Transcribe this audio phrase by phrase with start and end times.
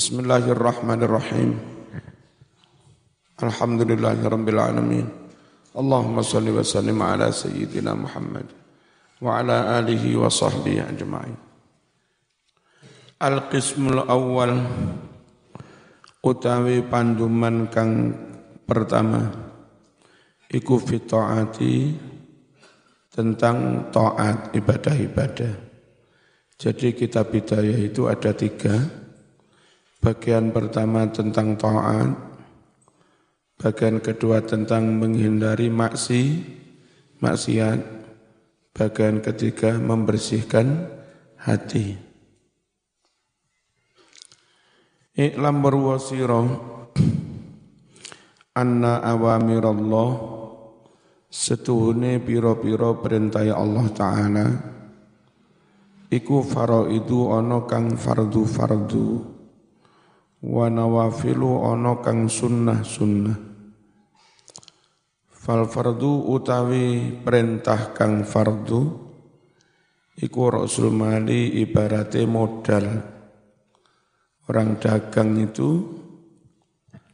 [0.00, 1.60] Bismillahirrahmanirrahim.
[3.36, 5.04] Alhamdulillahirabbil alamin.
[5.76, 8.48] Allahumma salli wa sallim ala sayyidina Muhammad
[9.20, 11.36] wa ala alihi wa sahbihi ajma'in.
[13.20, 14.64] Al-qismul awal
[16.24, 18.16] utawi panduman kang
[18.64, 19.28] pertama
[20.48, 20.96] iku fi
[23.12, 25.52] tentang taat ibadah-ibadah.
[26.56, 28.99] Jadi kitab bidayah itu ada tiga.
[30.00, 32.16] Bagian pertama tentang taat,
[33.60, 36.40] bagian kedua tentang menghindari maksi,
[37.20, 37.84] maksiat,
[38.72, 40.88] bagian ketiga membersihkan
[41.36, 42.00] hati.
[45.20, 46.48] Iklam berwasirah
[48.56, 50.40] anna awamirallah.
[51.30, 54.46] Setuhune piro-piro perintah Allah Ta'ala.
[56.10, 59.38] Iku faraidu ana kang fardu-fardu
[60.40, 63.38] wa nawafilu ana kang sunnah-sunnah
[65.30, 68.80] fal fardu utawi perintah kang fardu
[70.20, 73.18] iku rasul mali ibarate modal
[74.50, 75.86] Orang dagang itu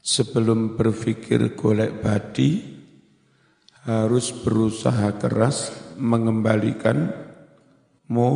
[0.01, 2.65] sebelum berpikir golek badi
[3.85, 5.69] harus berusaha keras
[6.01, 7.13] mengembalikan
[8.09, 8.31] mo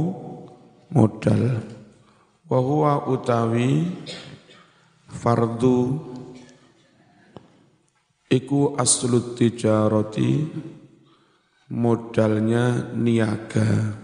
[0.92, 1.64] modal.
[2.44, 3.88] Wahuwa utawi
[5.10, 5.78] fardu
[8.30, 10.46] iku aslut tijaroti
[11.74, 13.98] modalnya niaga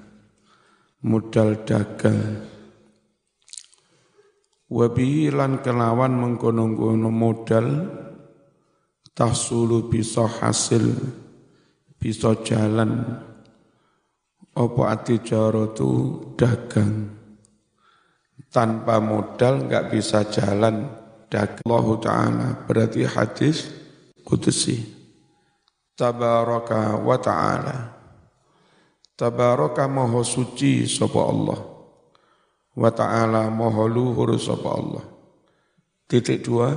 [1.06, 2.54] modal dagang
[4.66, 7.86] Wabihi lan kelawan mengkono-kono modal
[9.14, 10.90] tahsulu bisa hasil
[11.94, 13.22] bisa jalan.
[14.56, 15.90] Apa ati tu
[16.34, 17.15] dagang
[18.50, 20.86] tanpa modal enggak bisa jalan.
[21.26, 22.48] Dagang Allah Ta'ala.
[22.70, 23.66] Berarti hadis
[24.22, 24.82] kudusi.
[25.96, 27.76] Tabaraka wa ta'ala.
[29.16, 31.60] Tabaraka maha suci sapa Allah.
[32.76, 35.04] Wa ta'ala maha luhur sapa Allah.
[36.06, 36.70] Titik dua,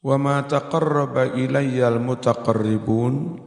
[0.00, 3.44] wa ma taqarraba ilayya al-mutaqarribun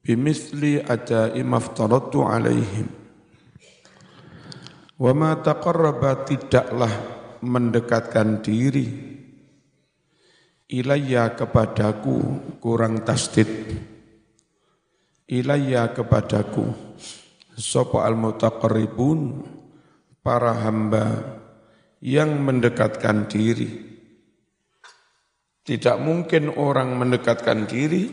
[0.00, 2.99] bimithli adai maftaratu alaihim.
[5.00, 6.92] Wa ma taqarraba tidaklah
[7.40, 8.84] mendekatkan diri
[10.68, 12.20] ilayya kepadaku
[12.60, 13.48] kurang tasdid
[15.24, 16.68] ilayya kepadaku
[17.56, 19.40] sapa al-mutaqarribun
[20.20, 21.38] para hamba
[22.04, 23.88] yang mendekatkan diri.
[25.60, 28.12] Tidak mungkin orang mendekatkan diri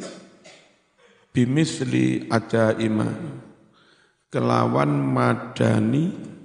[1.35, 3.43] bimisli ada iman
[4.31, 6.36] kelawan madani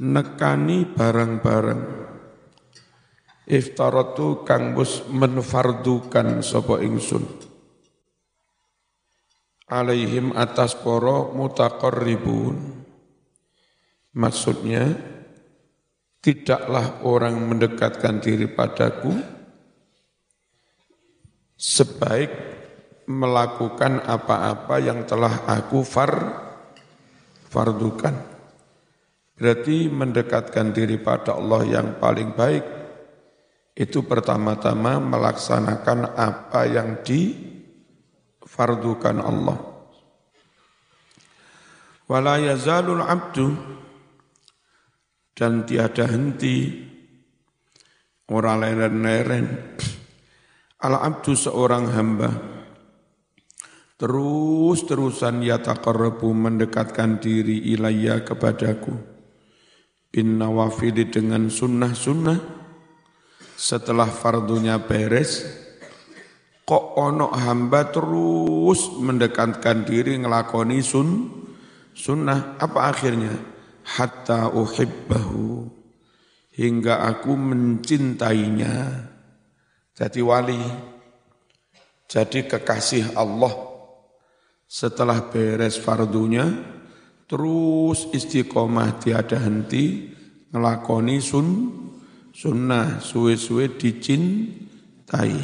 [0.00, 1.82] nekani barang-barang.
[3.50, 7.26] Iftaratu kang bus menfardukan sapa ingsun.
[9.70, 12.56] Alaihim atas poro mutaqarribun.
[14.10, 14.90] Maksudnya,
[16.18, 19.14] tidaklah orang mendekatkan diri padaku
[21.54, 22.30] sebaik
[23.06, 26.12] melakukan apa-apa yang telah aku far
[27.50, 28.29] fardukan.
[29.40, 32.60] Berarti mendekatkan diri pada Allah yang paling baik.
[33.72, 37.56] Itu pertama-tama melaksanakan apa yang difardukan
[39.16, 39.56] Allah.
[42.04, 43.56] Wala yazalul abdu
[45.32, 46.84] dan tiada henti.
[48.28, 49.72] Orang leren-leren.
[50.84, 52.28] Ala abdu seorang hamba.
[53.96, 59.19] Terus-terusan yataqarrabu mendekatkan diri ilayya kepadaku
[60.10, 62.38] bin nawafili dengan sunnah-sunnah
[63.54, 65.46] setelah fardunya beres
[66.66, 71.30] kok ono hamba terus mendekatkan diri ngelakoni sun
[71.94, 73.34] sunnah apa akhirnya
[73.84, 75.80] hatta uhibbahu
[76.54, 79.08] hingga aku mencintainya.
[79.96, 80.60] Jadi wali,
[82.08, 83.52] jadi kekasih Allah.
[84.70, 86.46] Setelah beres fardunya,
[87.30, 90.10] terus istiqomah tiada henti,
[90.50, 91.46] ngelakoni sun,
[92.34, 95.38] sunnah, suwe-suwe dicintai.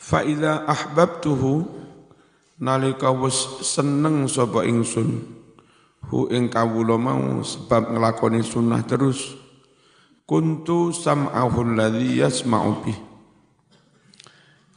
[0.00, 1.68] Fa'idha ahbabtuhu,
[2.64, 5.36] nalika was seneng sapa ingsun,
[6.08, 9.34] hu ing kawula mau sebab ngelakoni sunnah terus
[10.26, 12.98] kuntu sam'ahu alladhi yasma'u bih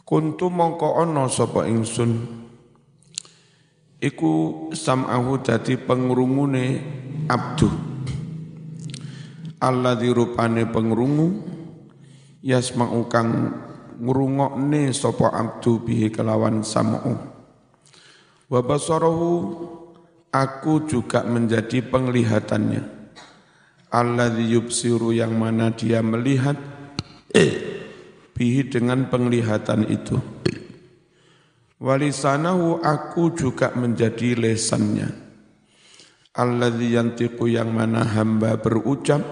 [0.05, 2.25] kuntu mongko ana sapa ingsun
[3.99, 6.65] iku sam'ahu dadi pengrungune
[7.27, 7.67] abdu.
[9.59, 11.43] Allah dirupane pengrungu
[12.39, 13.29] yasma'u kang
[13.99, 17.13] ngrungokne sapa abdu bihi kelawan sam'u.
[18.47, 19.31] Wa basarahu
[20.31, 22.97] aku juga menjadi penglihatannya.
[23.89, 26.55] Alladzi yubsiru yang mana dia melihat
[27.35, 27.83] eh,
[28.37, 30.21] bihi dengan penglihatan itu
[31.79, 35.09] walisanahu aku juga menjadi lesannya
[36.35, 39.23] alladzi yantiqu yang mana hamba berucap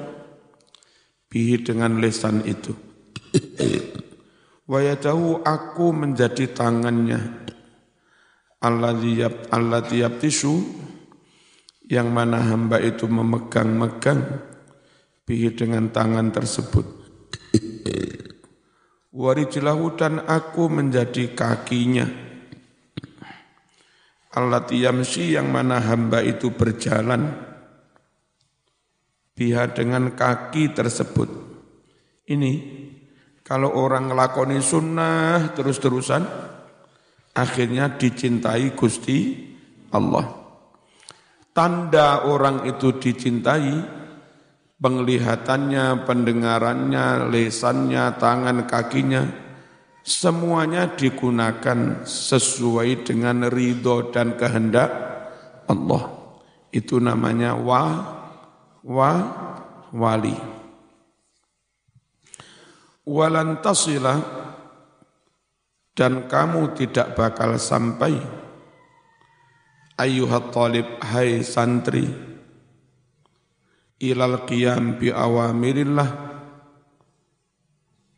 [1.28, 2.88] bihi dengan lesan itu
[4.68, 7.48] Wayadahu aku menjadi tangannya
[8.60, 10.60] alladzi tisu
[11.88, 14.44] yang mana hamba itu memegang-megang
[15.24, 16.84] bihi dengan tangan tersebut.
[19.16, 22.27] Warijlahu dan aku menjadi kakinya.
[24.36, 27.32] Allati yamsi yang mana hamba itu berjalan
[29.38, 31.30] biha dengan kaki tersebut.
[32.28, 32.54] Ini
[33.48, 36.28] kalau orang ngelakoni sunnah terus-terusan,
[37.32, 39.48] akhirnya dicintai Gusti
[39.96, 40.28] Allah.
[41.56, 43.72] Tanda orang itu dicintai,
[44.78, 49.24] penglihatannya, pendengarannya, lesannya, tangan, kakinya,
[50.08, 54.88] semuanya digunakan sesuai dengan ridho dan kehendak
[55.68, 56.16] Allah.
[56.72, 57.84] Itu namanya wa,
[58.88, 59.12] wa,
[59.92, 60.58] wali
[63.08, 64.20] walan tasila
[65.96, 68.20] dan kamu tidak bakal sampai
[69.96, 72.12] ayuhat talib hai santri
[74.04, 76.27] ilal qiyam bi awamirillah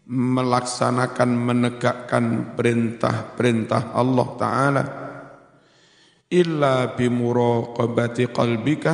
[0.10, 4.84] melaksanakan menegakkan perintah-perintah Allah taala.
[6.34, 8.94] Illa bimuraqabati qalbika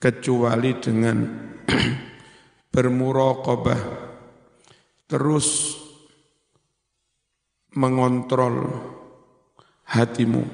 [0.00, 1.18] kecuali dengan
[2.72, 3.80] bermuraqabah
[5.04, 5.76] terus
[7.76, 8.72] mengontrol
[9.84, 10.44] hatimu.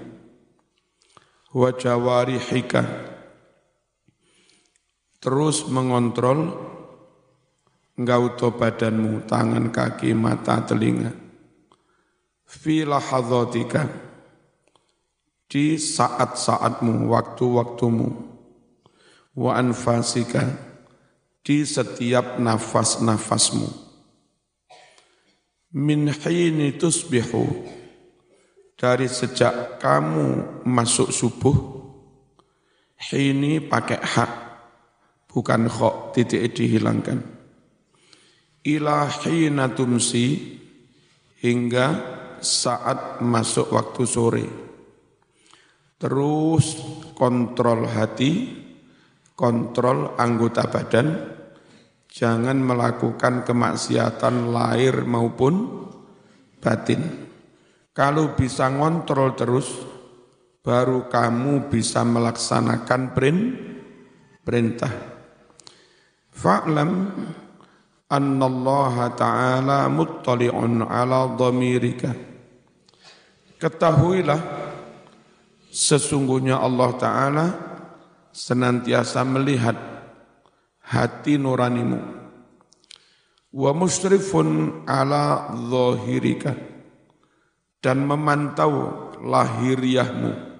[1.55, 2.83] Wa jawarihika
[5.23, 6.74] terus mengontrol
[7.94, 11.14] engkau badanmu tangan kaki mata telinga.
[12.44, 12.82] Fi
[15.50, 18.08] di saat-saatmu waktu-waktumu.
[19.35, 20.43] Wa anfasika.
[21.44, 23.69] Di setiap nafas-nafasmu.
[25.76, 27.44] Min hini tusbihu.
[28.75, 31.56] Dari sejak kamu masuk subuh
[33.12, 34.32] hini pakai hak.
[35.31, 37.34] Bukan kok titik dihilangkan
[38.65, 40.59] ila hina tumsi
[41.45, 41.87] hingga
[42.41, 44.47] saat masuk waktu sore
[46.01, 46.81] terus
[47.17, 48.33] kontrol hati
[49.37, 51.35] kontrol anggota badan
[52.15, 55.83] Jangan melakukan kemaksiatan lahir maupun
[56.63, 57.27] batin.
[57.91, 59.67] Kalau bisa ngontrol terus,
[60.63, 63.19] baru kamu bisa melaksanakan
[64.47, 64.95] perintah.
[66.31, 66.91] Fa'lam
[68.15, 72.15] annallaha ta'ala muttali'un ala dhamirika.
[73.59, 74.39] Ketahuilah
[75.75, 77.47] sesungguhnya Allah Ta'ala
[78.31, 79.75] senantiasa melihat
[80.85, 82.23] hati nuranimu.
[83.55, 86.55] Wa musrifun ala zahirika
[87.79, 90.55] dan memantau lahiriahmu.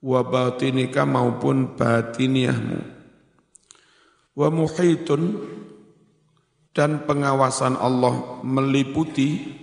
[0.00, 2.80] Wa batinika maupun batiniahmu.
[4.32, 5.36] Wa muhitun
[6.70, 9.60] dan pengawasan Allah meliputi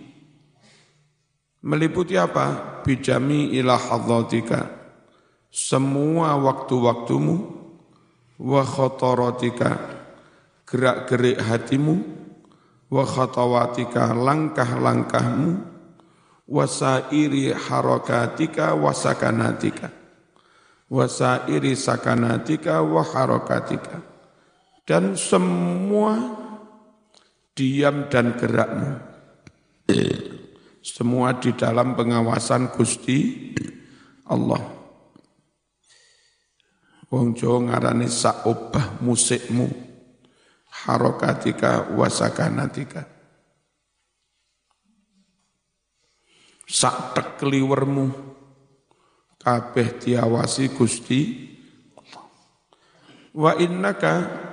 [1.67, 2.79] meliputi apa?
[2.87, 4.71] Bijami ila hadzatika.
[5.51, 7.35] Semua waktu-waktumu.
[8.37, 8.63] Wa
[10.67, 11.95] gerak-gerik hatimu.
[12.87, 15.51] Wa khatawatika langkah-langkahmu.
[16.47, 18.95] Wa sairi harakatika wa
[21.75, 23.99] sakanatika wa harakatika.
[24.87, 26.46] Dan semua
[27.57, 29.01] diam dan gerakmu.
[30.85, 33.49] Semua di dalam pengawasan Gusti
[34.29, 34.61] Allah.
[37.09, 39.67] Wong Jawa ngarani saobah musikmu.
[40.85, 43.09] Harokatika wasakanatika.
[46.67, 48.11] Sak tekliwermu
[49.41, 51.47] kabeh diawasi Gusti
[53.31, 54.46] wa innaka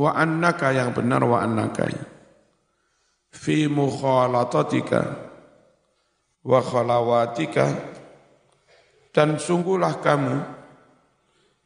[0.00, 1.92] wa annaka yang benar wa annaka
[3.28, 5.00] fi mukhalatatika
[6.40, 7.98] wa khalawatika.
[9.10, 10.36] Dan sungguhlah kamu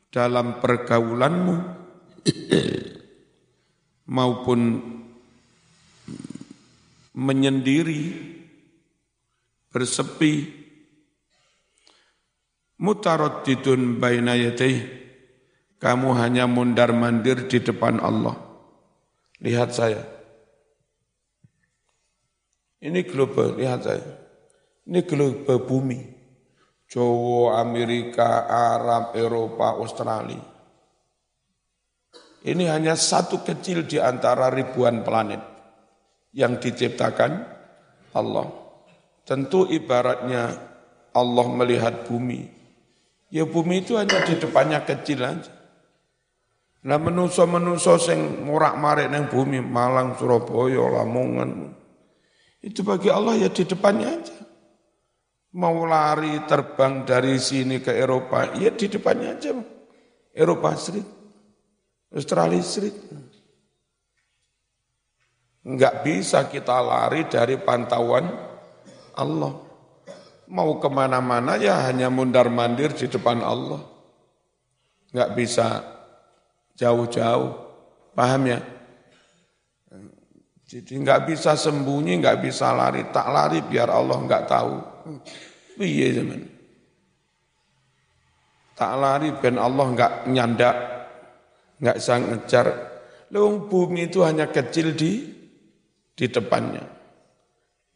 [0.09, 1.55] dalam pergaulanmu
[4.17, 4.61] maupun
[7.13, 8.03] menyendiri,
[9.69, 10.65] bersepi,
[12.81, 14.33] mutaraddidun baina
[15.85, 18.33] kamu hanya mundar-mandir di depan Allah.
[19.45, 20.01] Lihat saya.
[22.81, 24.01] Ini global, lihat saya.
[24.89, 26.01] Ini global bumi.
[26.89, 30.41] Jawa, Amerika, Arab, Eropa, Australia.
[32.49, 35.45] Ini hanya satu kecil di antara ribuan planet
[36.33, 37.45] yang diciptakan
[38.17, 38.49] Allah.
[39.29, 40.49] Tentu ibaratnya
[41.13, 42.49] Allah melihat bumi.
[43.29, 45.54] Ya bumi itu hanya di depannya kecil aja.
[46.85, 51.73] Nah menuso-menuso sing morak-marik neng bumi, Malang, Surabaya, Lamongan.
[52.61, 54.37] Itu bagi Allah ya di depannya aja.
[55.57, 59.57] Mau lari terbang dari sini ke Eropa, ya di depannya aja.
[60.35, 61.09] Eropa Street,
[62.13, 62.97] Australia Street.
[65.65, 68.29] Enggak bisa kita lari dari pantauan
[69.17, 69.55] Allah.
[70.53, 73.81] Mau ke mana-mana ya hanya mundar-mandir di depan Allah.
[75.15, 75.94] Enggak bisa
[76.79, 77.51] jauh-jauh.
[78.15, 78.61] Paham ya?
[80.65, 83.07] Jadi nggak bisa sembunyi, nggak bisa lari.
[83.15, 84.75] Tak lari biar Allah nggak tahu.
[85.79, 86.41] Iya zaman.
[88.75, 90.77] Tak lari ben Allah nggak nyandak,
[91.79, 92.67] nggak bisa ngejar.
[93.31, 95.31] Lewung bumi itu hanya kecil di
[96.15, 96.83] di depannya.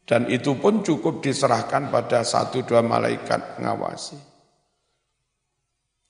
[0.07, 4.17] Dan itu pun cukup diserahkan pada satu dua malaikat ngawasi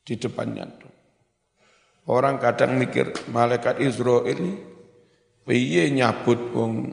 [0.06, 0.89] di depannya.
[2.10, 4.58] Orang kadang mikir malaikat Israel ini
[5.46, 6.90] piye nyabut wong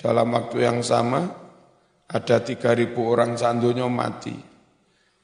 [0.00, 1.28] dalam waktu yang sama
[2.08, 4.32] ada 3000 orang sandunya mati.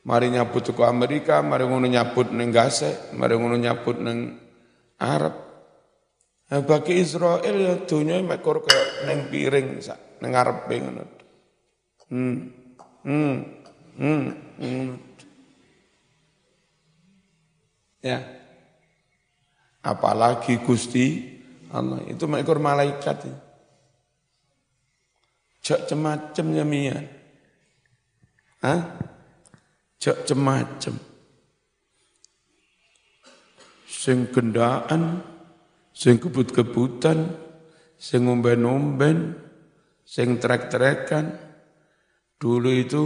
[0.05, 4.37] Mari nyabut ke Amerika, mari ngono nyabut neng Gaza, mari ngono nyabut neng
[5.01, 5.33] Arab.
[6.53, 9.81] Nah, bagi Israel ya dunia mekor ke neng piring
[10.21, 11.05] neng Arab ngono.
[12.13, 12.37] Hmm.
[13.09, 13.37] Hmm.
[13.97, 14.25] Hmm.
[14.61, 15.14] hmm.
[18.05, 18.21] Ya.
[19.81, 21.25] Apalagi Gusti
[21.73, 23.25] Allah itu mengikut malaikat.
[23.25, 23.37] Ya.
[25.65, 27.09] Cek cemacem ya mian.
[28.61, 29.01] Hah?
[29.97, 30.93] Cek cemacem.
[33.89, 35.25] Sing gendaan,
[35.97, 37.33] sing kebut-kebutan,
[37.97, 39.33] sing umben-umben,
[40.05, 41.41] sing trek-trekan.
[42.37, 43.03] Dulu itu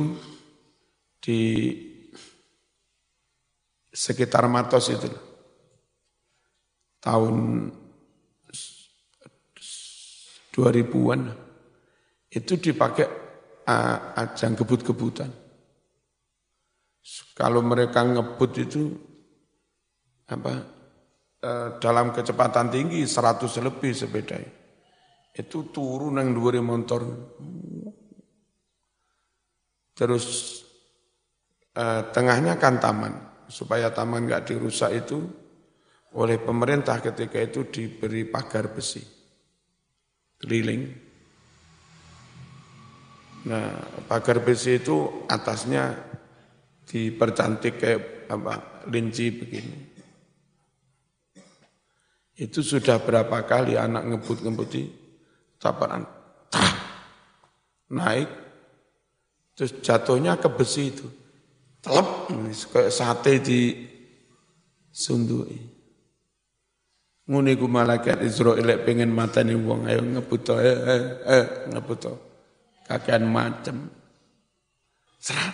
[1.23, 1.71] di
[3.99, 5.11] sekitar Matos itu.
[7.03, 7.35] Tahun
[10.55, 11.21] 2000-an
[12.31, 13.07] itu dipakai
[14.15, 15.31] ajang kebut-kebutan.
[17.35, 18.83] Kalau mereka ngebut itu
[20.29, 20.53] apa
[21.41, 21.51] e,
[21.81, 24.37] dalam kecepatan tinggi 100 lebih sepeda
[25.39, 27.07] itu turun yang dua motor
[29.95, 30.27] terus
[31.79, 35.25] eh, tengahnya kan taman supaya taman nggak dirusak itu
[36.17, 39.03] oleh pemerintah ketika itu diberi pagar besi
[40.39, 40.83] keliling.
[43.49, 43.71] Nah,
[44.07, 45.97] pagar besi itu atasnya
[46.89, 49.79] dipercantik kayak apa linci begini.
[52.39, 54.83] Itu sudah berapa kali anak ngebut-ngebut di
[55.59, 56.07] taparan
[57.89, 58.29] naik
[59.57, 61.09] terus jatuhnya ke besi itu
[61.89, 62.09] telep
[62.69, 63.61] kayak sate di
[64.93, 65.57] sundui.
[67.29, 72.13] Ngene ku malaikat Israel pengen matani wong ayo ngebuto eh eh, eh ngebuto.
[72.89, 73.89] Kakean macem.
[75.21, 75.53] Serat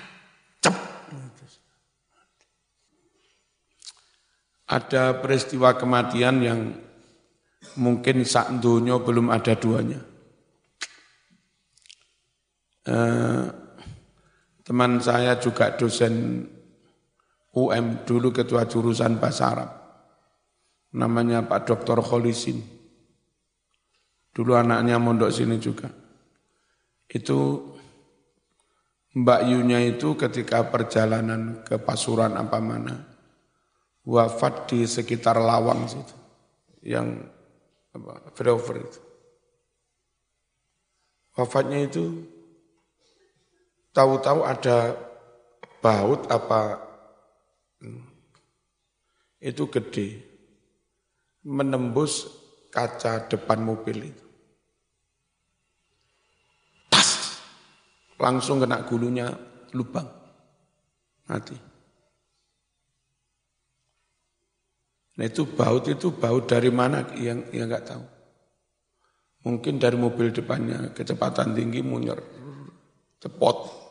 [0.62, 0.74] cep.
[4.70, 6.60] Ada peristiwa kematian yang
[7.74, 8.54] mungkin sak
[9.02, 9.98] belum ada duanya.
[12.86, 13.63] Eh,
[14.64, 16.40] Teman saya juga dosen
[17.54, 19.71] UM, dulu ketua jurusan bahasa Arab.
[20.97, 22.00] Namanya Pak Dr.
[22.00, 22.64] Kholisin.
[24.35, 25.87] Dulu anaknya mondok sini juga.
[27.06, 27.71] Itu
[29.14, 32.99] Mbak Yunya itu ketika perjalanan ke Pasuruan apa mana,
[34.02, 36.16] wafat di sekitar Lawang situ,
[36.83, 37.23] yang
[37.94, 39.00] apa, flyover itu.
[41.38, 42.26] Wafatnya itu
[43.94, 44.98] tahu-tahu ada
[45.78, 46.82] baut apa?
[49.38, 50.20] Itu gede.
[51.46, 52.26] Menembus
[52.74, 54.26] kaca depan mobil itu.
[56.90, 57.38] Tas
[58.18, 59.30] langsung kena gulunya
[59.76, 60.08] lubang.
[61.24, 61.56] Mati.
[65.14, 67.06] Nah itu baut itu baut dari mana?
[67.14, 68.04] Yang yang nggak tahu.
[69.44, 72.16] Mungkin dari mobil depannya kecepatan tinggi munyer,
[73.20, 73.83] cepot,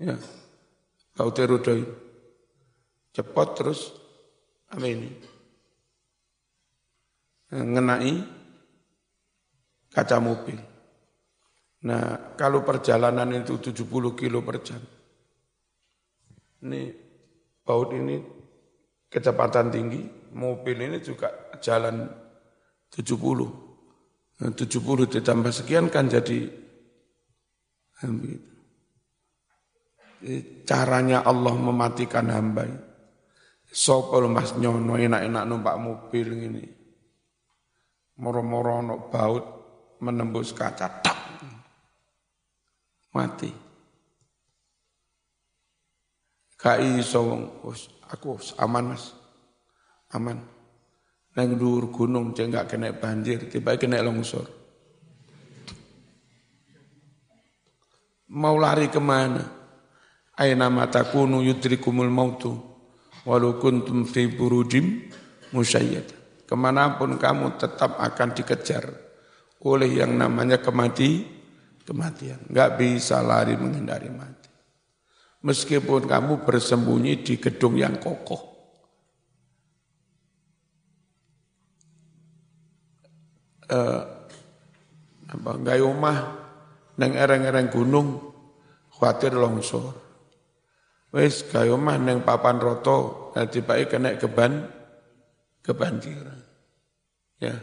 [0.00, 0.16] ya,
[1.16, 1.74] baut roda
[3.16, 3.80] cepot terus
[4.68, 5.08] apa ini?
[7.52, 8.12] Ngenai
[9.94, 10.58] kaca mobil.
[11.86, 14.82] Nah, kalau perjalanan itu 70 kilo per jam,
[16.66, 16.90] ini
[17.62, 18.18] baut ini
[19.06, 20.02] kecepatan tinggi,
[20.34, 21.30] mobil ini juga
[21.62, 22.10] jalan
[22.90, 24.42] 70.
[24.42, 26.50] Nah, 70 ditambah sekian kan jadi
[30.64, 32.64] caranya Allah mematikan hamba.
[33.66, 36.64] Sopel mas nyono enak-enak numpak mobil ini.
[38.16, 39.44] Moro-moro no baut
[40.00, 40.88] menembus kaca.
[41.04, 41.18] Tak
[43.16, 43.50] mati.
[46.56, 47.20] Kai iso
[48.08, 49.12] aku aman Mas.
[50.12, 50.38] Aman.
[51.36, 54.48] Nang dhuwur gunung cek enggak kena banjir, tiba kena longsor.
[58.32, 59.55] Mau lari ke mana?
[60.36, 62.60] Aina matakunu yudrikumul mautu
[63.24, 65.08] walau kuntum fi burujim
[65.56, 66.12] musyayyad.
[66.46, 68.86] Ke mana pun kamu tetap akan dikejar
[69.66, 71.26] oleh yang namanya kemati,
[71.82, 72.38] kematian.
[72.46, 74.52] Enggak bisa lari menghindari mati.
[75.42, 78.54] Meskipun kamu bersembunyi di gedung yang kokoh.
[83.66, 84.02] Eh,
[85.26, 86.18] apa enggak omah
[87.02, 88.08] neng ereng-ereng gunung
[88.94, 90.05] khawatir longsor.
[91.16, 94.68] Wes gawe omah neng papan roto nanti baik kena keban
[95.64, 96.44] kebanjiran.
[97.40, 97.56] Ya.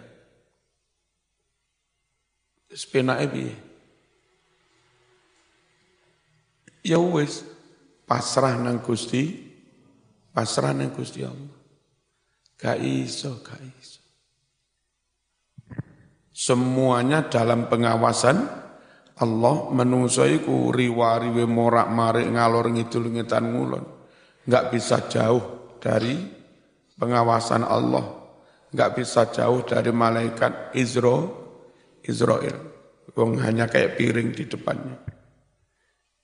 [2.73, 3.53] Sepenake piye?
[6.81, 7.45] Ya wis
[8.09, 9.53] pasrah nang Gusti,
[10.33, 11.53] pasrah nang Gusti Allah.
[12.57, 14.01] Gak iso, gak iso.
[16.33, 18.62] Semuanya dalam pengawasan
[19.21, 23.85] Allah menungso iku riwa-riwe morak-marik ngalor ngidul ngetan ngulon.
[24.49, 26.17] Enggak bisa jauh dari
[26.97, 28.01] pengawasan Allah.
[28.73, 31.17] Enggak bisa jauh dari malaikat Izro,
[32.01, 32.57] Israel.
[33.13, 34.97] Wong hanya kayak piring di depannya.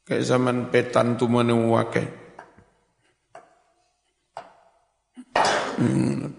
[0.02, 2.08] Kayak zaman petan tuh mana wakai.
[5.78, 6.39] Hmm.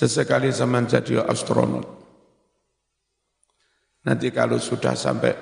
[0.00, 1.84] Sesekali zaman jadi astronot.
[4.08, 5.36] Nanti kalau sudah sampai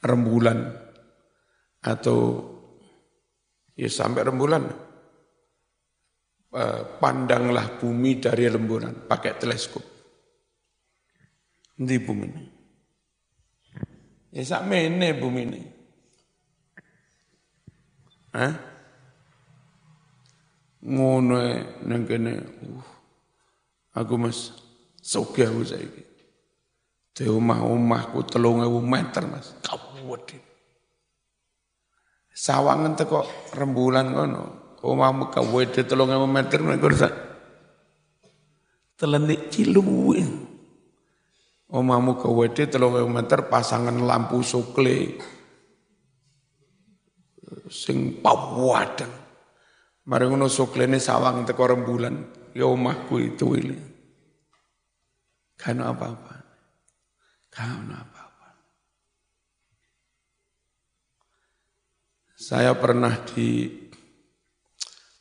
[0.00, 0.72] rembulan
[1.84, 2.48] atau
[3.76, 4.88] ya sampai rembulan
[6.48, 9.84] Eh, pandanglah bumi dari rembulan pakai teleskop.
[11.76, 12.44] Di bumi ini.
[14.32, 15.62] Ya sak mene bumi ini.
[18.32, 18.77] Hah?
[20.84, 21.34] Ngono
[21.86, 22.32] nang kene.
[22.62, 22.86] Uh,
[23.98, 24.54] aku mas
[25.02, 26.02] soge aku saiki.
[27.18, 29.58] Di omah-omahku telung ewu meter mas.
[29.66, 30.38] Kawedin.
[32.30, 33.26] Sawangan teko
[33.58, 34.42] rembulan kono
[34.86, 35.34] omahmu
[35.74, 37.14] telung ewu meter mereka sak
[38.94, 40.22] telenik ciluwe.
[41.74, 42.22] Omahmu
[42.70, 45.18] telung ewu meter pasangan lampu sukle
[47.66, 49.27] sing pawadang.
[50.08, 52.16] Mari ngono suklene sawang teko rembulan,
[52.56, 53.76] ya omahku itu ini.
[55.52, 56.36] Kan apa-apa.
[57.52, 58.48] Kan apa-apa.
[62.40, 63.68] Saya pernah di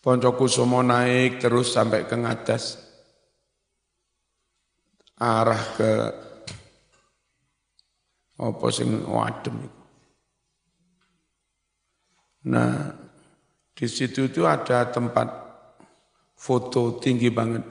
[0.07, 2.79] Poncokusumo naik terus sampai ke ngadas.
[5.19, 5.91] Arah ke
[8.39, 9.67] apa sing wadem.
[12.47, 13.06] Nah,
[13.77, 15.29] di situ itu ada tempat
[16.33, 17.61] foto tinggi banget.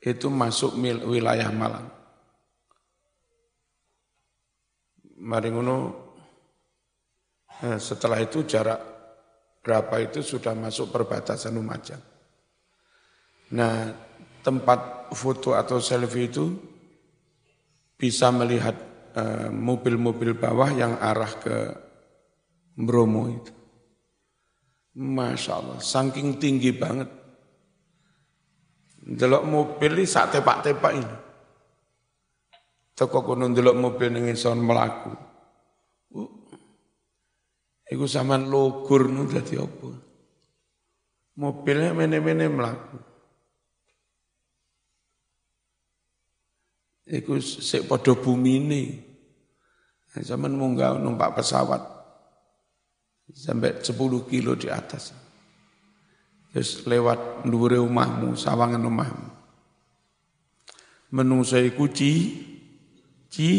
[0.00, 1.92] Itu masuk wilayah Malang.
[5.20, 5.76] Mari ngono
[7.68, 8.80] eh, setelah itu jarak
[9.60, 12.00] berapa itu sudah masuk perbatasan Lumajang.
[13.52, 13.92] Nah,
[14.40, 16.48] tempat foto atau selfie itu
[17.96, 18.76] bisa melihat
[19.16, 21.56] eh, mobil-mobil uh, bawah yang arah ke
[22.72, 23.63] Bromo itu.
[24.94, 27.10] Masya Allah, saking tinggi banget.
[29.04, 31.16] Delok mobil ini saat tepak-tepak ini.
[32.94, 35.10] Toko kono delok mobil ning son melaku.
[37.90, 39.90] Iku zaman logur nu dadi apa?
[41.42, 42.98] Mobilnya mene-mene melaku.
[47.10, 48.14] Iku sik padha.
[50.14, 51.93] Zaman munggah numpak pesawat
[53.32, 55.14] sampai 10 kilo di atas.
[56.54, 59.28] Terus lewat ndure rumahmu, sawangan rumahmu.
[61.14, 62.10] Menungso iku ci,
[63.26, 63.50] ci,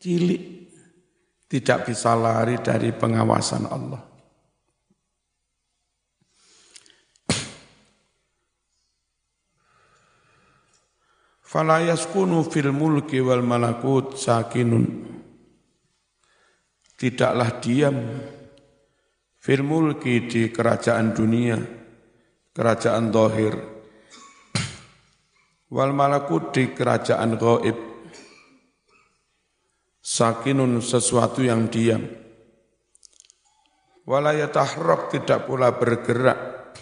[0.00, 0.42] cilik.
[1.44, 4.02] Tidak bisa lari dari pengawasan Allah.
[11.40, 14.84] Fala yaskunu fil mulki wal malakut sakinun.
[16.98, 17.96] Tidaklah diam
[19.44, 21.60] fil mulki di kerajaan dunia,
[22.56, 23.52] kerajaan dohir,
[25.68, 27.76] wal malakut di kerajaan gaib,
[30.00, 32.08] sakinun sesuatu yang diam,
[34.08, 36.72] walayatahrak tidak pula bergerak,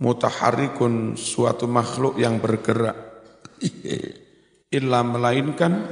[0.00, 2.96] mutaharikun suatu makhluk yang bergerak,
[4.72, 5.84] illa melainkan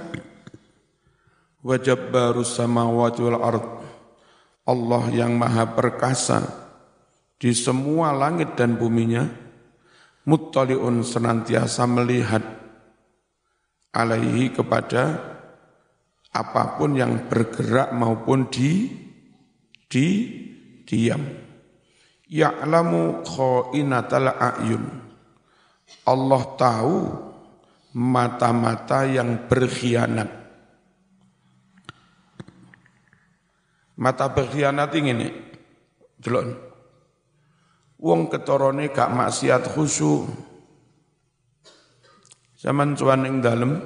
[1.61, 3.92] wajab baru samawati wal ard
[4.63, 6.47] Allah yang maha perkasa
[7.43, 9.27] di semua langit dan buminya,
[10.23, 12.43] muttaliun senantiasa melihat
[13.91, 15.19] alaihi kepada
[16.33, 18.89] apa pun yang bergerak maupun di
[19.91, 20.07] di
[20.89, 21.21] diam.
[22.33, 24.85] Ya'lamu khainatal a'yun.
[26.09, 26.97] Allah tahu
[27.93, 30.42] mata-mata yang berkhianat.
[34.03, 35.31] Mata berkhianat ini,
[36.19, 36.59] delok.
[38.03, 40.27] Wong ketorone gak maksiat khusyuk.
[42.59, 43.79] Zaman cuan ing dalem,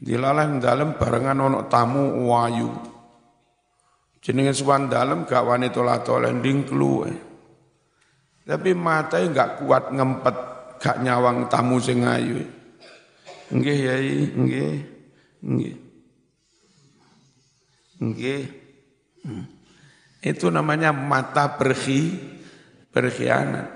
[0.00, 2.72] dilalah ing dalem barengan ono tamu wayu.
[4.24, 7.12] Jenenge suwan dalem gak wani tola-tola keluwe.
[8.48, 10.36] Tapi matanya gak kuat ngempet,
[10.80, 12.40] gak nyawang tamu sing ayu.
[13.52, 14.74] Nggih yai, nggih.
[15.44, 15.76] Nggih.
[18.00, 18.65] Nggih.
[20.22, 22.14] Itu namanya mata berkhi,
[22.90, 23.68] berkhianat.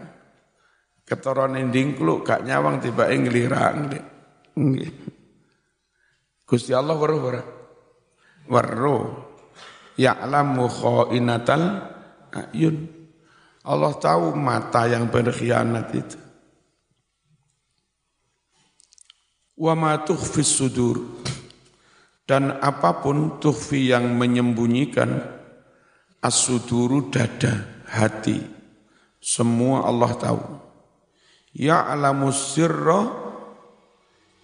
[1.06, 1.58] Ketoron
[1.98, 3.90] kluk gak nyawang tiba ngelirang.
[6.46, 7.46] Gusti Allah waruh waruh.
[8.50, 9.04] Waruh.
[9.98, 11.62] Ya'lamu khainatal
[12.34, 12.86] ayun.
[13.66, 16.18] Allah tahu mata yang berkhianat itu.
[19.60, 19.98] Wa ma
[20.40, 21.22] sudur.
[22.22, 25.39] Dan apa pun tukhfi yang menyembunyikan
[26.20, 28.40] As-suduru dada, hati.
[29.20, 30.42] Semua Allah tahu.
[31.56, 33.30] Ya'lamu sirra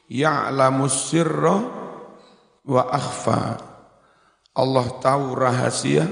[0.07, 1.57] Ya'lamu sirra
[2.67, 3.59] wa akhfa.
[4.57, 6.07] Allah tahu rahasia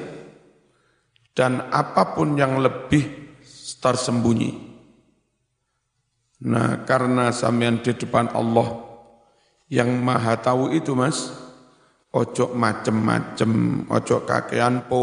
[1.32, 3.32] dan apa pun yang lebih
[3.78, 4.74] tersembunyi.
[6.44, 8.84] Nah, karena sampean di depan Allah
[9.72, 11.32] yang maha tahu itu mas,
[12.12, 15.02] ojo macem-macem, ojo kakean po,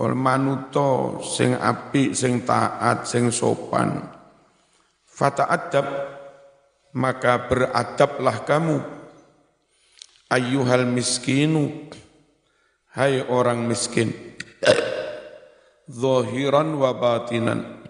[0.00, 4.00] wal manuto sing api sing taat sing sopan.
[5.04, 5.84] Fata'adab
[6.96, 8.80] maka beradablah kamu.
[10.32, 11.92] Ayyuhal miskinu
[12.96, 14.16] hai orang miskin.
[15.84, 17.84] Zahiran wa batinan.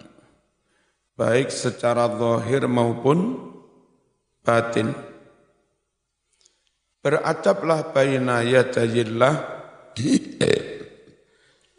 [1.15, 3.39] Baik secara zahir maupun
[4.43, 4.91] batin.
[6.99, 9.33] Beradablah baina yadayillah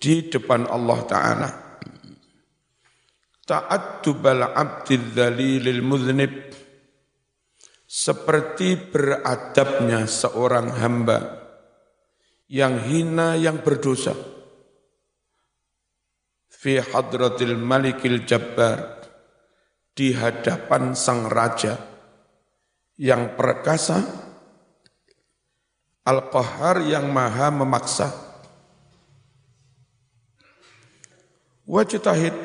[0.03, 1.49] di depan Allah Ta'ala.
[3.47, 6.35] Ta'addubal abdil dhalilil muznib.
[7.87, 11.19] Seperti beradabnya seorang hamba
[12.51, 14.17] yang hina yang berdosa.
[16.51, 19.07] Fi hadratil malikil jabbar.
[19.93, 21.79] Di hadapan sang raja
[22.99, 24.03] yang perkasa.
[26.03, 28.32] Al-qahar yang maha memaksa
[31.73, 32.37] wajtahid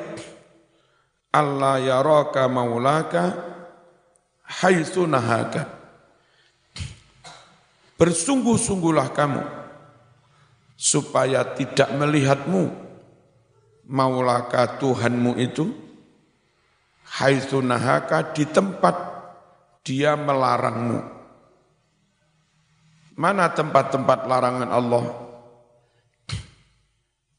[1.36, 3.36] Allah yaraka maulaka
[4.48, 5.68] haitsu nahaka.
[8.00, 9.44] Bersungguh-sungguhlah kamu
[10.80, 12.72] supaya tidak melihatmu
[13.92, 15.76] maulaka Tuhanmu itu
[17.20, 18.96] haitsu nahaka di tempat
[19.84, 21.04] dia melarangmu.
[23.18, 25.27] Mana tempat-tempat larangan Allah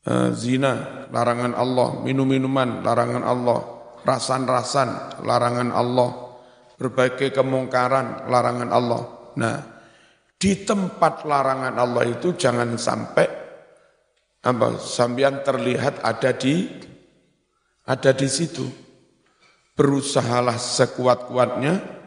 [0.09, 3.61] Eh, zina, larangan Allah, minum-minuman, larangan Allah,
[4.09, 6.33] rasan-rasan, larangan Allah,
[6.81, 9.03] berbagai kemungkaran, larangan Allah.
[9.37, 9.61] Nah,
[10.41, 13.29] di tempat larangan Allah itu jangan sampai
[14.39, 16.73] apa sambian terlihat ada di
[17.85, 18.65] ada di situ.
[19.77, 22.01] Berusahalah sekuat-kuatnya.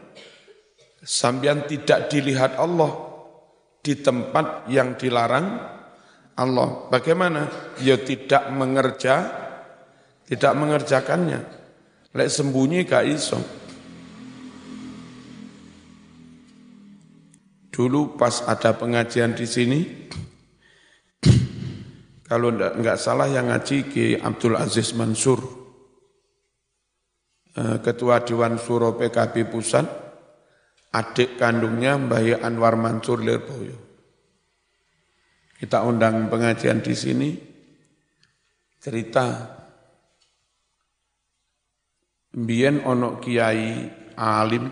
[1.06, 2.90] Sambian tidak dilihat Allah
[3.78, 5.46] di tempat yang dilarang
[6.36, 6.88] Allah.
[6.88, 7.48] Bagaimana?
[7.80, 9.28] Ya tidak mengerja,
[10.28, 11.40] tidak mengerjakannya.
[12.12, 13.40] Lek sembunyi gak iso.
[17.72, 19.80] Dulu pas ada pengajian di sini,
[22.28, 25.40] kalau enggak, salah yang ngaji Ki Abdul Aziz Mansur,
[27.56, 29.86] eh, Ketua Dewan Suro PKB Pusat,
[30.92, 33.91] adik kandungnya Mbah Anwar Mansur Lirboyo.
[35.62, 37.30] Kita undang pengajian di sini,
[38.82, 39.46] cerita
[42.34, 43.86] Mbien ono kiai
[44.18, 44.66] alim,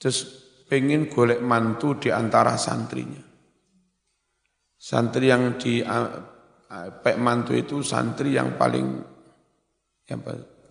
[0.00, 0.24] terus
[0.64, 3.20] pengen golek mantu di antara santrinya.
[4.72, 5.84] Santri yang di
[7.04, 8.88] pek mantu itu santri yang paling
[10.08, 10.20] yang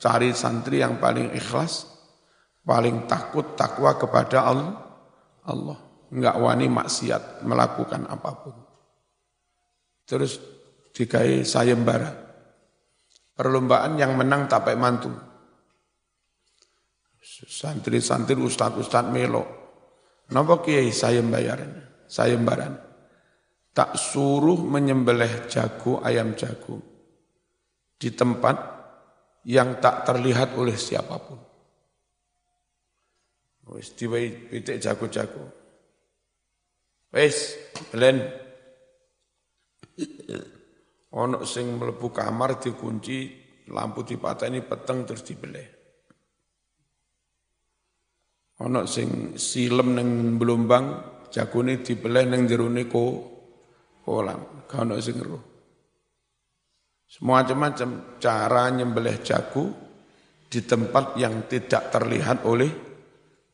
[0.02, 1.86] cari santri yang paling ikhlas,
[2.66, 4.42] paling takut takwa kepada
[5.46, 5.85] Allah.
[6.14, 8.56] Enggak wani maksiat melakukan apa pun.
[10.06, 10.38] Terus
[10.94, 12.12] dikai sayembara.
[13.36, 15.12] Perlombaan yang menang tak pek mantu.
[17.26, 19.66] Santri-santri ustad-ustad melok
[20.34, 21.72] Napa kiai sayembaran?
[22.10, 22.74] Sayembaran.
[23.76, 26.80] Tak suruh menyembelih jago ayam jago
[28.00, 28.56] di tempat
[29.46, 31.40] yang tak terlihat oleh siapa pun.
[33.76, 35.65] Wis diwai pitik jago-jago.
[37.14, 37.38] Wis,
[37.92, 38.18] belen.
[41.16, 43.18] Ono sing mlebu kamar dikunci,
[43.72, 45.68] lampu dipateni peteng terus dibeleh.
[48.64, 50.86] Ono sing silem neng belumbang,
[51.32, 53.04] jagone dibeleh neng jerone ko
[54.04, 54.68] kolam.
[54.68, 55.44] Gak ono sing roh.
[57.08, 59.72] Semua macam-macam cara nyembelih jago
[60.52, 62.72] di tempat yang tidak terlihat oleh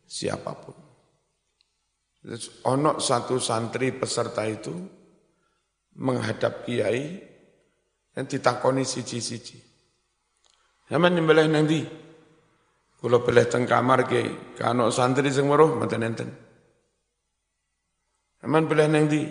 [0.02, 0.81] siapa pun.
[2.22, 4.74] Terus ono satu santri peserta itu
[5.98, 7.18] menghadap kiai
[8.14, 9.58] dan ditakoni siji-siji.
[10.86, 11.82] Sama nyembelih nanti,
[13.02, 16.30] Kula boleh teng kamar ke, kano santri sing weruh mboten enten.
[18.46, 19.26] Aman boleh neng di,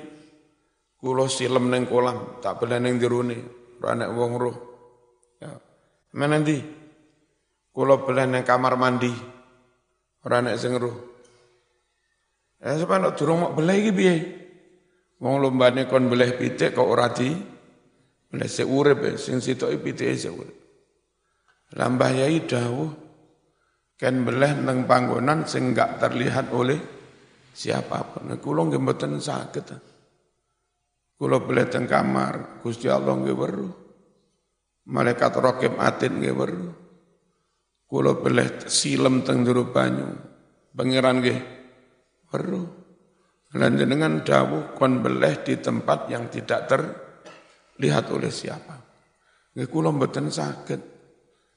[0.98, 3.38] kula silem neng kolam, tak boleh neng jerone,
[3.79, 4.57] ora nek wong roh.
[5.38, 5.55] Ya.
[6.18, 6.59] Aman nanti,
[7.70, 9.14] kula boleh neng kamar mandi,
[10.26, 11.09] ora nek sing roh.
[12.60, 14.14] Ya sebab nek durung mau boleh iki piye?
[15.20, 17.32] Wong lombane kon boleh pitik kok ora di
[18.30, 20.56] boleh seurip sing sitoke pitike seurip.
[21.76, 23.10] Lambah yai dawuh
[24.00, 26.80] Kan beleh nang panggonan sing enggak terlihat oleh
[27.52, 28.32] siapa pun.
[28.32, 29.76] Nah, kula nggih mboten saged.
[31.20, 33.72] Kula beleh teng kamar, Gusti Allah nggih weruh.
[34.88, 36.72] Malaikat raqib atin nggih weruh.
[37.84, 40.08] Kula beleh silem teng jero banyu.
[40.72, 41.38] Pangeran nggih
[42.30, 42.68] weruh.
[43.50, 48.78] Lan jenengan dawuh kon beleh di tempat yang tidak terlihat oleh siapa.
[49.58, 50.78] Nggih kula mboten saged.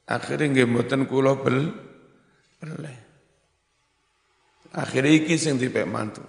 [0.10, 1.70] Akhirnya nggih mboten kula bel
[2.58, 2.98] boleh.
[4.74, 6.26] Akhirnya iki sing dipek mantu.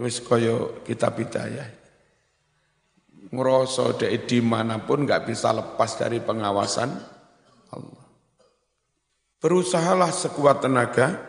[0.00, 1.68] Wis kaya kitab hidayah.
[3.28, 6.88] Ngerasa dek di mana pun nggak bisa lepas dari pengawasan
[7.76, 8.06] Allah.
[9.36, 11.27] Berusahalah sekuat tenaga,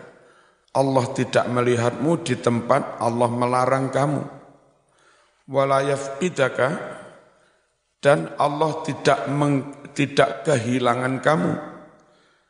[0.80, 4.24] Allah tidak melihatmu di tempat Allah melarang kamu.
[5.52, 6.80] Walayaf bidaka
[8.00, 11.52] dan Allah tidak meng, tidak kehilangan kamu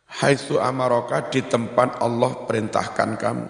[0.09, 3.47] Haitsu amaroka di tempat Allah perintahkan kamu.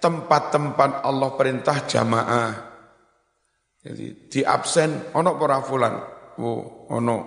[0.00, 2.52] Tempat-tempat Allah perintah jamaah.
[3.84, 5.94] Jadi di absen ono fulan.
[6.40, 7.18] Oh, ono.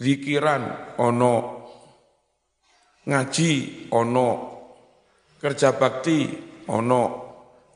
[0.00, 1.63] Zikiran ono.
[3.04, 3.52] Ngaji
[3.92, 4.28] ono.
[5.40, 6.28] Kerja bakti
[6.68, 7.02] ono.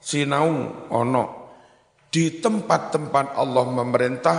[0.01, 1.25] Sinaung ono.
[2.09, 4.39] Di tempat-tempat Allah memerintah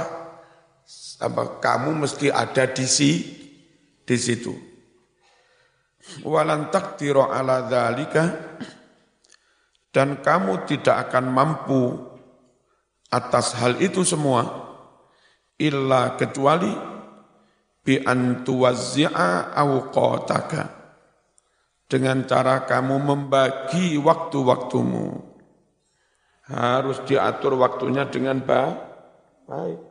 [1.19, 3.39] apa kamu mesti ada di sini
[4.09, 4.53] di situ.
[6.25, 8.25] Walan taqdiru ala dzalika
[9.93, 11.93] dan kamu tidak akan mampu
[13.13, 14.69] atas hal itu semua
[15.61, 16.71] illa kecuali
[17.85, 20.78] bi antuwazzi'a awqataka
[21.89, 25.25] dengan cara kamu membagi waktu-waktumu
[26.45, 29.89] harus diatur waktunya dengan baik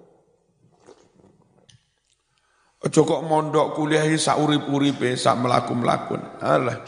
[2.79, 6.39] Ojo kok mondok kuliah sak urip-uripe sak melaku-melakun.
[6.39, 6.79] Alah.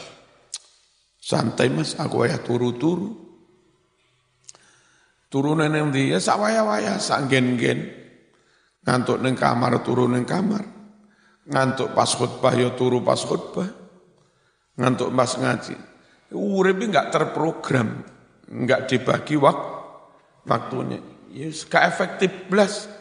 [1.19, 3.11] Santai Mas, aku wayah turu-turu.
[5.27, 7.91] Turun nang ndi ya sak wayah-wayah sak gen-gen.
[8.87, 10.63] Ngantuk neng kamar turu neng kamar.
[11.51, 13.80] Ngantuk pas khutbah ya turu pas khutbah.
[14.79, 15.75] Ngantuk pas ngaji.
[16.31, 18.07] Uripe enggak terprogram.
[18.51, 19.59] enggak dibagi wak,
[20.43, 20.99] waktunya.
[21.31, 22.91] Yes, gak efektif belas.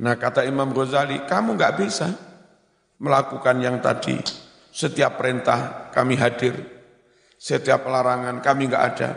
[0.00, 2.08] Nah kata Imam Ghazali, kamu enggak bisa
[2.96, 4.16] melakukan yang tadi.
[4.72, 6.56] Setiap perintah kami hadir,
[7.36, 9.10] setiap larangan kami enggak ada.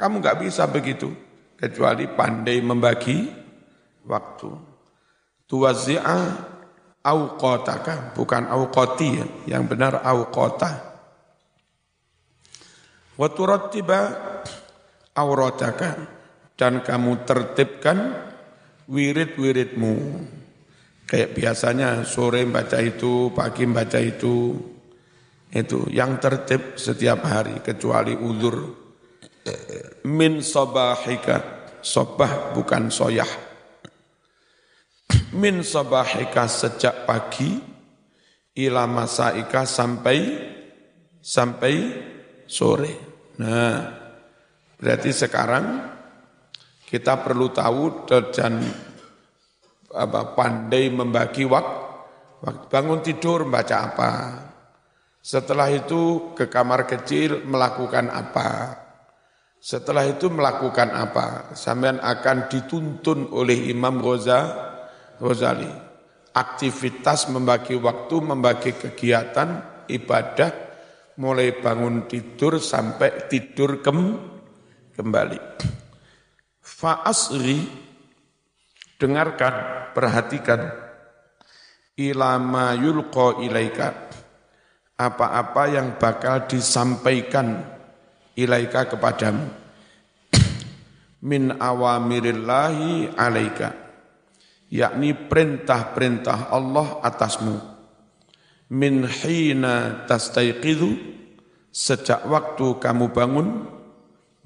[0.00, 1.12] Kamu enggak bisa begitu,
[1.60, 3.28] kecuali pandai membagi
[4.08, 4.50] waktu.
[5.44, 6.20] Tuwazi'a
[7.04, 10.96] awqataka, bukan awqati ya, yang benar awqata.
[13.14, 14.00] Wa turattiba
[15.14, 15.90] aurataka
[16.58, 17.98] dan kamu tertibkan
[18.90, 19.94] wirid-wiridmu.
[21.04, 24.56] Kayak biasanya sore baca itu, pagi baca itu.
[25.54, 28.82] Itu yang tertib setiap hari kecuali uzur.
[30.08, 33.53] Min sobahika, sobah bukan soyah.
[35.34, 37.58] Min sobahika sejak pagi,
[38.54, 40.18] ila masaika sampai
[41.18, 41.74] sampai
[42.46, 42.94] sore.
[43.42, 43.82] Nah,
[44.78, 45.90] berarti sekarang
[46.86, 48.62] kita perlu tahu dan
[49.90, 51.82] apa, pandai membagi waktu.
[52.44, 54.10] Bangun tidur baca apa.
[55.24, 58.76] Setelah itu ke kamar kecil melakukan apa.
[59.64, 61.56] Setelah itu melakukan apa?
[61.56, 64.73] Sampean akan dituntun oleh Imam Ghoza,
[65.18, 65.70] Ghazali.
[66.34, 70.50] Aktivitas membagi waktu, membagi kegiatan, ibadah,
[71.22, 74.18] mulai bangun tidur sampai tidur kem,
[74.98, 75.38] kembali.
[76.58, 77.62] Fa'asri,
[78.98, 79.54] dengarkan,
[79.94, 80.74] perhatikan,
[81.94, 83.94] ilama yulqa ilaika,
[84.98, 87.62] apa-apa yang bakal disampaikan
[88.34, 89.46] ilaika kepadamu,
[91.30, 93.83] min awamirillahi alaika,
[94.74, 97.56] yakni perintah-perintah Allah atasmu.
[98.74, 100.98] Min hina tastaiqidhu
[101.70, 103.70] sejak waktu kamu bangun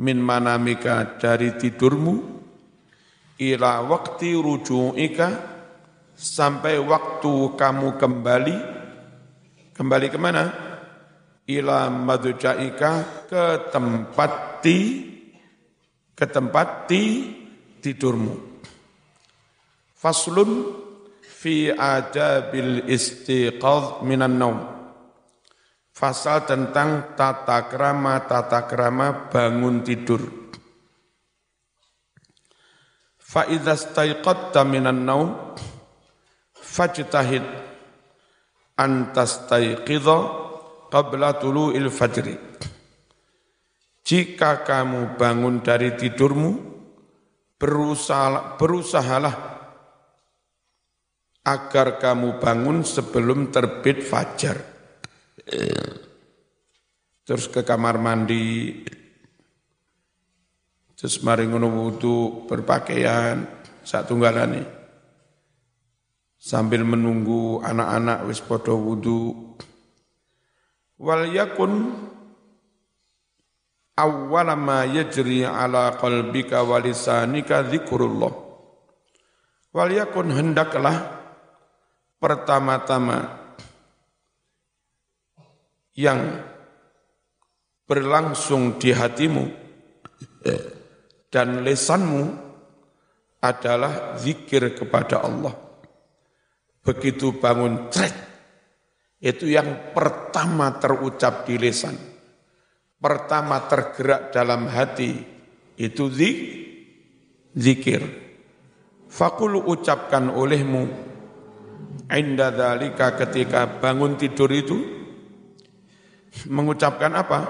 [0.04, 2.36] min manamika dari tidurmu
[3.40, 5.28] ila waktu ruju'ika
[6.12, 8.56] sampai waktu kamu kembali.
[9.72, 10.44] Kembali ke mana?
[11.48, 14.78] Ila madja'ika ke tempat ti
[16.12, 17.02] ke tempat ti
[17.80, 18.47] tidurmu
[19.98, 20.50] faslun
[21.26, 24.58] fi adabil istiqadh minan naum.
[25.90, 30.22] Fasal tentang tata krama tata krama bangun tidur.
[33.18, 35.34] Fa idza staiqadta minan naum
[36.54, 37.42] fajtahid
[38.78, 40.18] an tastaiqidha
[40.86, 42.38] qabla tulu'il fajri.
[44.06, 46.56] Jika kamu bangun dari tidurmu,
[47.60, 49.57] berusaha, berusahalah
[51.48, 54.60] agar kamu bangun sebelum terbit fajar.
[57.24, 58.84] Terus ke kamar mandi,
[60.92, 63.48] terus mari ngono wudu, berpakaian,
[63.80, 64.64] sak tunggalane.
[66.38, 69.32] Sambil menunggu anak-anak wis padha wudu.
[71.00, 71.92] Wal yakun
[73.98, 78.32] awwala ma yajri ala qalbika wa lisanika dzikrullah.
[79.74, 81.17] Wal yakun hendaklah
[82.18, 83.38] pertama-tama
[85.94, 86.42] yang
[87.86, 89.44] berlangsung di hatimu
[91.32, 92.22] dan lesanmu
[93.38, 95.54] adalah zikir kepada Allah.
[96.82, 98.14] Begitu bangun cret,
[99.22, 101.94] itu yang pertama terucap di lesan.
[102.98, 105.22] Pertama tergerak dalam hati,
[105.78, 106.10] itu
[107.54, 108.02] zikir.
[109.06, 111.07] Fakul ucapkan olehmu
[112.08, 114.80] Inda dalika ketika bangun tidur itu
[116.48, 117.40] mengucapkan apa?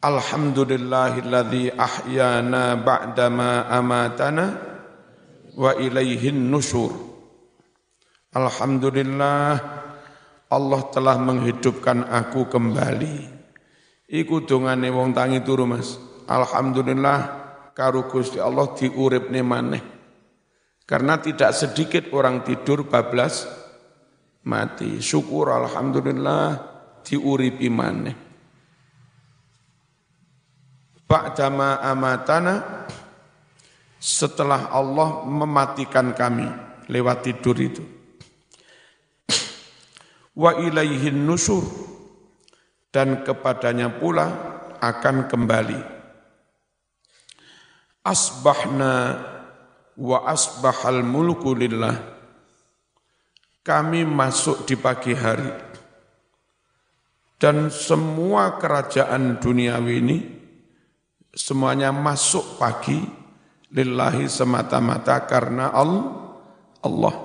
[0.00, 4.46] Alhamdulillahilladzi ahyana ba'dama amatana
[5.52, 6.88] wa ilaihin nusur.
[8.32, 9.60] Alhamdulillah
[10.48, 13.28] Allah telah menghidupkan aku kembali.
[14.08, 16.00] Iku dongane wong tangi turu Mas.
[16.24, 17.18] Alhamdulillah
[17.76, 19.99] karo Gusti Allah diuripne maneh.
[20.90, 23.46] Karena tidak sedikit orang tidur bablas
[24.42, 24.98] mati.
[24.98, 26.58] Syukur Alhamdulillah
[27.06, 28.18] diuripi maneh.
[31.06, 32.86] Ba'dama amatana
[34.02, 36.50] setelah Allah mematikan kami
[36.90, 37.86] lewat tidur itu.
[40.34, 41.62] Wa ilaihin nusur
[42.90, 44.26] dan kepadanya pula
[44.82, 45.80] akan kembali.
[48.02, 48.94] Asbahna
[50.00, 52.16] wa asbahal mulku lillah.
[53.60, 55.52] Kami masuk di pagi hari
[57.36, 60.18] dan semua kerajaan duniawi ini
[61.36, 62.96] semuanya masuk pagi
[63.72, 67.16] lillahi semata-mata karena Allah.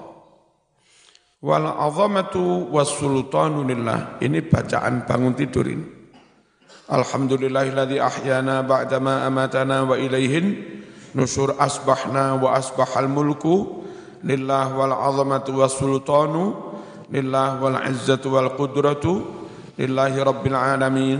[1.46, 4.18] Wal azamatu was sultanu lillah.
[4.20, 5.88] Ini bacaan bangun tidur ini.
[6.86, 10.76] Alhamdulillahilladzi ahyana ba'dama amatana wa ilaihin
[11.16, 13.88] nusur asbahna wa asbahal mulku.
[14.22, 16.76] Lillah wal azamatu was sultanu.
[17.08, 19.24] Lillah wal izzatu wal qudratu.
[19.80, 21.20] Lillahi rabbil alamin.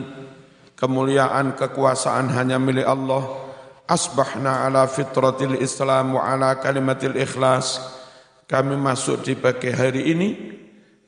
[0.76, 3.24] Kemuliaan kekuasaan hanya milik Allah.
[3.88, 7.80] Asbahna ala fitratil islam wa ala kalimatil ikhlas.
[8.46, 10.30] Kami masuk di pagi hari ini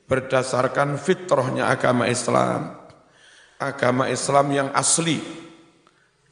[0.07, 2.73] berdasarkan fitrahnya agama Islam.
[3.59, 5.21] Agama Islam yang asli,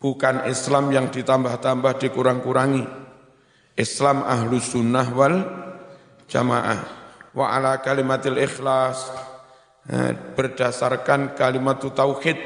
[0.06, 2.86] bukan Islam yang ditambah-tambah dikurang-kurangi.
[3.74, 5.42] Islam ahlu sunnah wal
[6.30, 6.86] jamaah.
[7.34, 9.10] Wa ala kalimatil ikhlas,
[10.38, 12.38] berdasarkan kalimat tauhid,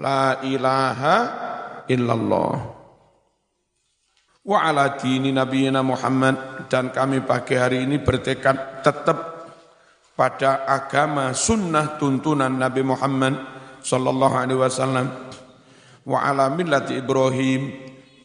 [0.00, 1.16] la ilaha
[1.84, 2.56] illallah.
[4.40, 9.36] Wa ala dini Nabi Muhammad, dan kami pagi hari ini bertekad tetap
[10.16, 13.36] pada agama sunnah tuntunan Nabi Muhammad
[13.84, 15.25] sallallahu alaihi wasallam
[16.06, 17.74] wa ala millati Ibrahim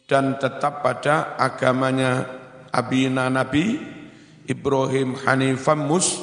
[0.06, 2.24] dan tetap pada agamanya
[2.70, 3.78] abina Nabi
[4.46, 6.22] Ibrahim hanifan mus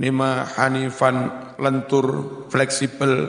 [0.00, 1.28] lima hanifan
[1.60, 2.06] lentur
[2.48, 3.28] fleksibel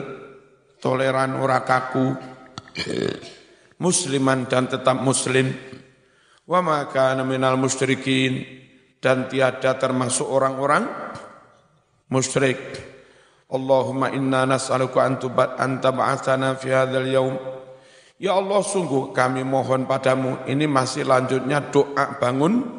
[0.80, 2.16] toleran ora kaku
[3.84, 5.52] musliman dan tetap muslim.
[6.50, 8.42] Wa maka minal musyrikin
[8.98, 10.82] dan tiada termasuk orang-orang
[12.10, 12.58] musyrik
[13.50, 15.18] Allahumma inna nas'aluka an
[15.82, 17.34] tab'atsana fi hadzal yaum.
[18.20, 22.78] Ya Allah sungguh kami mohon padamu, ini masih lanjutnya doa bangun.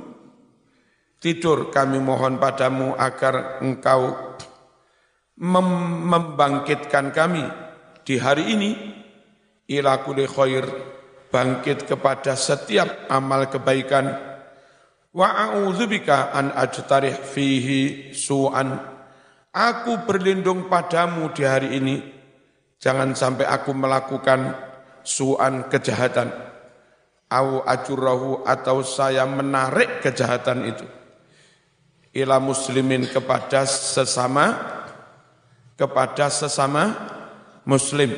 [1.20, 4.16] Tidur kami mohon padamu agar engkau
[5.38, 5.68] mem
[6.08, 7.44] membangkitkan kami
[8.08, 8.72] di hari ini.
[9.72, 10.68] Ila kulli khair
[11.32, 14.08] bangkit kepada setiap amal kebaikan.
[15.12, 18.91] Wa a'udzubika an ajtarih fihi su'an
[19.52, 22.00] Aku berlindung padamu di hari ini.
[22.80, 24.56] Jangan sampai aku melakukan
[25.04, 26.32] suan kejahatan.
[27.28, 30.88] Au ajurahu atau saya menarik kejahatan itu.
[32.16, 34.56] Ila muslimin kepada sesama
[35.80, 36.96] kepada sesama
[37.68, 38.16] muslim.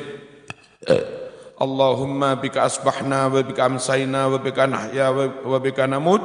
[1.54, 6.22] Allahumma bika asbahna wa bika amsayna wa bika nahya wa bika namut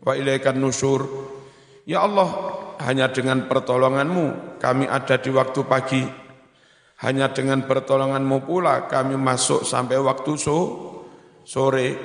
[0.00, 1.04] wa ilaikan nusyur.
[1.84, 6.02] Ya Allah, hanya dengan pertolonganmu kami ada di waktu pagi.
[7.04, 10.58] Hanya dengan pertolonganmu pula kami masuk sampai waktu so,
[11.44, 11.96] sore.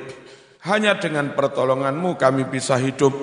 [0.68, 3.16] Hanya dengan pertolonganmu kami bisa hidup.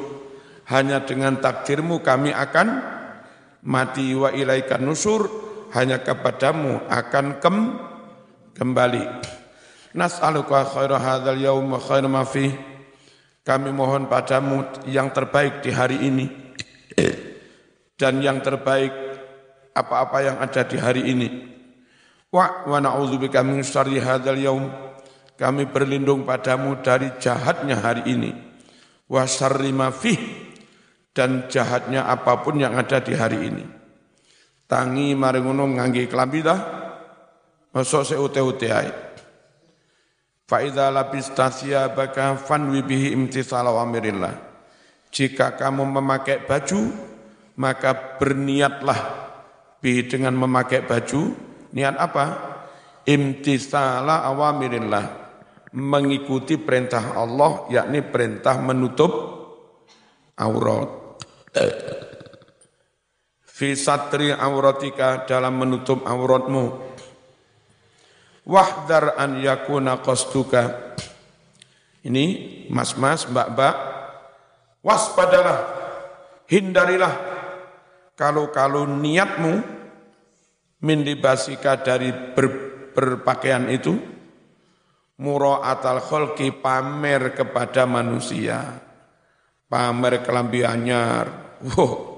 [0.73, 2.69] Hanya dengan takdirmu kami akan
[3.69, 5.29] mati wa ilaikan nusur.
[5.77, 7.57] Hanya kepadamu akan kem,
[8.57, 9.05] kembali.
[9.97, 12.25] Nas'aluka khaira hadzal yaum wa khaira ma
[13.43, 16.42] Kami mohon padamu yang terbaik di hari ini
[18.03, 18.91] dan yang terbaik
[19.79, 21.29] apa-apa yang ada di hari ini.
[22.35, 24.67] Wa wa na'udzubika min syarri hadzal yaum.
[25.39, 28.35] Kami berlindung padamu dari jahatnya hari ini.
[29.07, 30.19] Wa syarri ma fih
[31.15, 33.65] dan jahatnya apa pun yang ada di hari ini.
[34.67, 36.61] Tangi mari ngono ngangge klambi dah.
[37.71, 38.91] Masuk se ute-ute ae.
[40.45, 44.35] Fa idza labista thiyabaka fanwi bihi imtithal awamirillah.
[45.09, 47.12] Jika kamu memakai baju,
[47.57, 49.01] maka berniatlah
[49.83, 51.35] bi dengan memakai baju.
[51.73, 52.25] Niat apa?
[53.09, 55.21] Imtisala awamirillah.
[55.73, 59.13] Mengikuti perintah Allah yakni perintah menutup
[60.37, 61.17] aurat.
[63.43, 66.93] Fi satri auratika dalam menutup auratmu.
[68.43, 70.93] Wahdar an yakuna qastuka
[72.03, 72.25] ini
[72.69, 73.77] mas-mas mbak-mbak.
[74.83, 75.59] Waspadalah
[76.51, 77.32] hindarilah
[78.23, 79.55] kalau-kalau niatmu
[80.87, 82.47] min libasika dari ber,
[82.95, 83.99] berpakaian itu
[85.19, 88.79] mura'atal kholki pamer kepada manusia.
[89.67, 91.59] Pamer kelambi anyar.
[91.67, 92.15] Wow.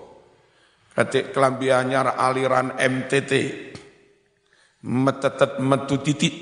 [0.93, 3.33] Ketik kelambi anyar aliran MTT
[4.85, 6.37] metetet metu titik.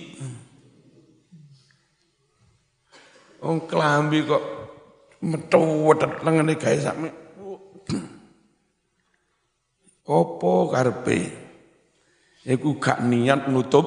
[3.46, 4.44] Oh kelambi kok
[5.22, 7.21] metu wedet lengene gawe sakme
[10.08, 11.30] Opo karpe?
[12.42, 13.86] Iku gak niat nutup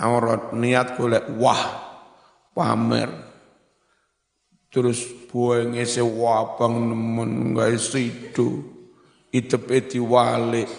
[0.00, 1.60] aurat, niat golek wah
[2.56, 3.10] pamer.
[4.70, 8.64] Terus buang ese wabang nemen gak sidu.
[9.30, 10.70] Itepe diwalik.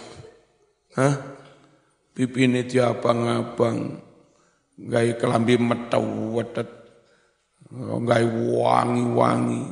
[0.98, 1.16] Hah?
[2.12, 4.12] Pipine diabang-abang.
[4.82, 6.66] gawe kelambi metau wetet,
[7.70, 9.64] gawe wangi-wangi,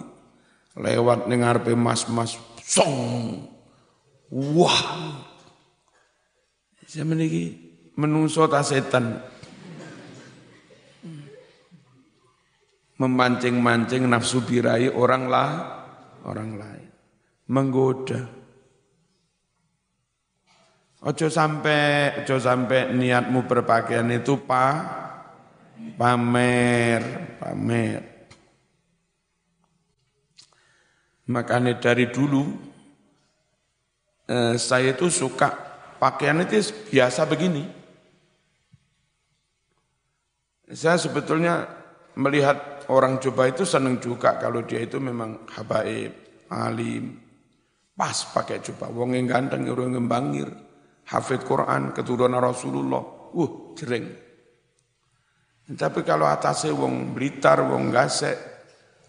[0.78, 1.42] lewat ning
[1.74, 3.50] mas-mas, song,
[4.34, 4.82] wah.
[6.90, 7.54] Saya meniki
[7.94, 9.22] menungso ta setan.
[13.00, 15.52] Memancing-mancing nafsu birai orang lah,
[16.28, 16.90] orang lain.
[17.48, 18.40] Menggoda.
[21.00, 24.84] Ojo sampai ojo sampai niatmu berpakaian itu pa
[25.96, 27.02] pamer,
[27.40, 28.02] pamer.
[31.32, 32.69] Makanya dari dulu
[34.30, 35.50] eh, saya itu suka
[35.98, 37.66] pakaian itu biasa begini.
[40.70, 41.66] Saya sebetulnya
[42.14, 46.14] melihat orang coba itu senang juga kalau dia itu memang habaib,
[46.54, 47.18] alim,
[47.98, 48.94] pas pakai coba.
[48.94, 50.46] Wong yang ganteng, yang bangir
[51.10, 53.02] hafid Quran, keturunan Rasulullah,
[53.34, 54.06] uh, jering.
[55.70, 58.38] Tapi kalau atasnya wong Blitar, wong Gasek,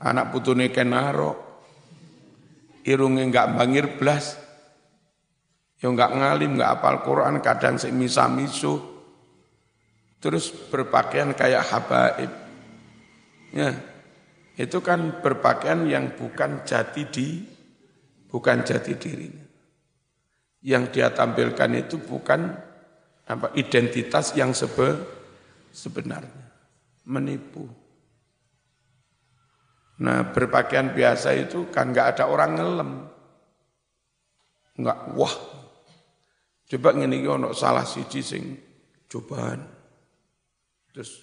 [0.00, 1.32] anak putune Kenaro,
[2.84, 4.36] irungnya enggak bangir blas,
[5.80, 8.78] ya enggak ngalim, enggak apal Quran, kadang semisa misu,
[10.20, 12.32] terus berpakaian kayak habaib.
[13.50, 13.74] Ya,
[14.54, 17.42] itu kan berpakaian yang bukan jati di,
[18.30, 19.50] bukan jati dirinya
[20.60, 22.52] yang dia tampilkan itu bukan
[23.24, 25.00] apa identitas yang sebe,
[25.72, 26.52] sebenarnya
[27.08, 27.64] menipu.
[30.00, 32.90] Nah berpakaian biasa itu kan nggak ada orang ngelem,
[34.80, 35.34] nggak wah.
[36.70, 38.42] Coba ngene ono salah siji sing
[39.10, 39.58] cobaan,
[40.94, 41.18] terus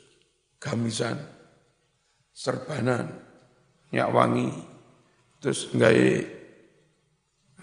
[0.60, 1.16] gamisan,
[2.36, 3.08] serbanan,
[3.96, 4.52] nyak wangi,
[5.40, 5.96] terus nggak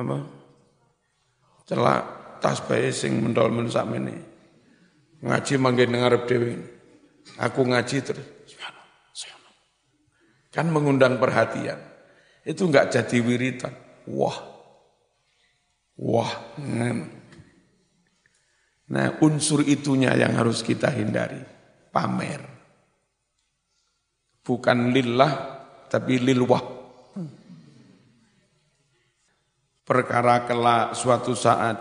[0.01, 0.16] apa
[1.68, 2.03] celak
[2.41, 4.16] tas bayi sing mendol men sakmene.
[5.20, 6.53] Ngaji manggen ngarep dhewe.
[7.41, 8.28] Aku ngaji terus
[10.55, 11.82] Kan mengundang perhatian.
[12.47, 13.74] Itu enggak jadi wiritan.
[14.07, 14.39] Wah.
[15.99, 16.30] Wah.
[18.85, 21.41] Nah, unsur itunya yang harus kita hindari.
[21.89, 22.43] Pamer.
[24.45, 25.32] Bukan lillah,
[25.89, 26.74] tapi lilwah
[29.85, 31.76] perkara kelak suatu saat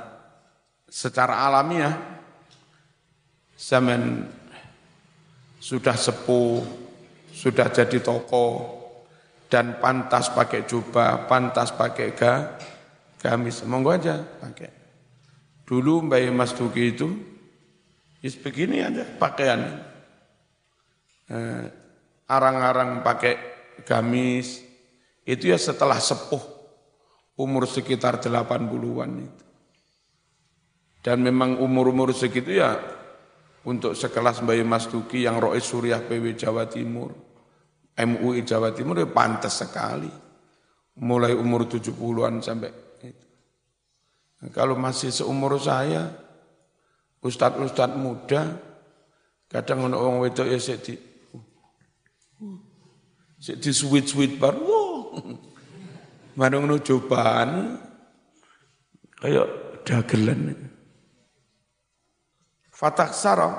[0.91, 1.95] secara alamiah
[3.55, 4.27] zaman
[5.63, 6.59] sudah sepuh,
[7.31, 8.75] sudah jadi toko
[9.47, 12.59] dan pantas pakai jubah, pantas pakai ga,
[13.23, 13.63] gamis.
[13.63, 14.82] Monggo aja pakai.
[15.63, 17.07] Dulu Mbak Mas Duki itu
[18.19, 19.79] is begini aja pakaian.
[21.31, 21.65] Eh,
[22.27, 23.35] arang-arang pakai
[23.87, 24.59] gamis
[25.23, 26.43] itu ya setelah sepuh
[27.39, 29.43] umur sekitar 80-an itu.
[31.03, 32.79] Dan memang umur-umur segitu ya
[33.67, 37.11] untuk sekelas Mbak Mas Duki yang Rois Suriah PW Jawa Timur,
[37.95, 40.11] MUI Jawa Timur ya pantas sekali.
[40.93, 42.82] Mulai umur 70-an sampai
[44.51, 46.11] kalau masih seumur saya,
[47.23, 48.59] ustadz-ustadz muda,
[49.47, 50.93] kadang orang wedok ya sik di
[53.39, 54.57] sik di sweet-sweet bar.
[56.33, 57.77] Manung nu cobaan
[59.21, 59.47] kayak
[59.85, 60.57] dagelan.
[62.73, 63.53] Fataksara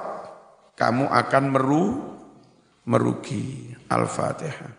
[0.74, 1.84] kamu akan meru
[2.82, 3.70] merugi.
[3.84, 4.74] Al-Fatihah.